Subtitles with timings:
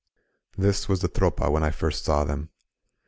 [0.57, 2.49] This was the Tropa when I first saw them.